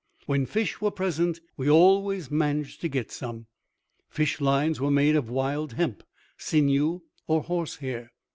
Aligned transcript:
When 0.25 0.47
fish 0.47 0.81
were 0.81 0.89
present, 0.89 1.41
we 1.57 1.69
always 1.69 2.31
managed 2.31 2.81
to 2.81 2.87
get 2.89 3.11
some. 3.11 3.45
Fish 4.09 4.41
lines 4.41 4.81
were 4.81 4.89
made 4.89 5.15
of 5.15 5.29
wild 5.29 5.73
hemp, 5.73 6.01
sinew 6.39 7.01
or 7.27 7.43
horse 7.43 7.75
hair. 7.75 8.11